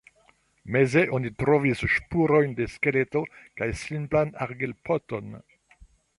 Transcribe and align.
Meze 0.75 1.03
oni 1.17 1.31
trovis 1.43 1.83
spurojn 1.97 2.57
de 2.61 2.67
skeleto 2.77 3.23
kaj 3.61 3.69
simplan 3.83 4.35
argilpoton. 4.49 5.31